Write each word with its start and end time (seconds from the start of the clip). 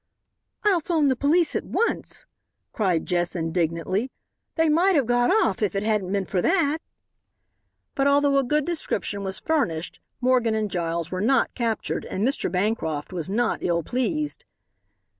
"I'll 0.65 0.79
'phone 0.81 1.09
the 1.09 1.15
police 1.15 1.55
at 1.55 1.63
once," 1.63 2.25
cried 2.73 3.05
Jess, 3.05 3.35
indignantly. 3.35 4.09
"They 4.55 4.67
might 4.67 4.95
have 4.95 5.05
got 5.05 5.29
off 5.29 5.61
if 5.61 5.75
it 5.75 5.83
hadn't 5.83 6.11
been 6.11 6.25
for 6.25 6.41
that." 6.41 6.79
But 7.93 8.07
although 8.07 8.39
a 8.39 8.43
good 8.43 8.65
description 8.65 9.23
was 9.23 9.39
furnished, 9.39 9.99
Morgan 10.19 10.55
and 10.55 10.71
Giles 10.71 11.11
were 11.11 11.21
not 11.21 11.53
captured 11.53 12.05
and 12.05 12.27
Mr. 12.27 12.51
Bancroft 12.51 13.13
was 13.13 13.29
not 13.29 13.59
ill 13.61 13.83
pleased. 13.83 14.43